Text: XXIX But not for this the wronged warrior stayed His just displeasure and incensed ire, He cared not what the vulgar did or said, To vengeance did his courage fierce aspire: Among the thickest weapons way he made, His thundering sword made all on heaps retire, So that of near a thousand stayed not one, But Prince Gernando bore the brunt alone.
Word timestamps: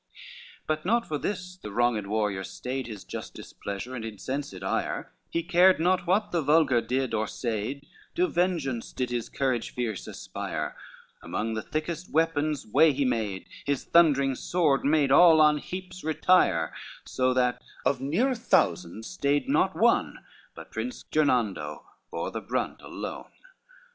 XXIX 0.61 0.65
But 0.65 0.83
not 0.83 1.07
for 1.07 1.19
this 1.19 1.57
the 1.57 1.71
wronged 1.71 2.07
warrior 2.07 2.43
stayed 2.43 2.87
His 2.87 3.03
just 3.03 3.35
displeasure 3.35 3.93
and 3.93 4.03
incensed 4.03 4.63
ire, 4.63 5.13
He 5.29 5.43
cared 5.43 5.79
not 5.79 6.07
what 6.07 6.31
the 6.31 6.41
vulgar 6.41 6.81
did 6.81 7.13
or 7.13 7.27
said, 7.27 7.81
To 8.15 8.25
vengeance 8.25 8.93
did 8.93 9.11
his 9.11 9.29
courage 9.29 9.75
fierce 9.75 10.07
aspire: 10.07 10.75
Among 11.21 11.53
the 11.53 11.61
thickest 11.61 12.09
weapons 12.11 12.65
way 12.65 12.93
he 12.93 13.05
made, 13.05 13.47
His 13.63 13.83
thundering 13.83 14.33
sword 14.33 14.83
made 14.83 15.11
all 15.11 15.39
on 15.39 15.59
heaps 15.59 16.03
retire, 16.03 16.73
So 17.05 17.31
that 17.35 17.61
of 17.85 18.01
near 18.01 18.29
a 18.31 18.35
thousand 18.35 19.05
stayed 19.05 19.47
not 19.47 19.75
one, 19.75 20.17
But 20.55 20.71
Prince 20.71 21.03
Gernando 21.03 21.85
bore 22.09 22.31
the 22.31 22.41
brunt 22.41 22.81
alone. 22.81 23.29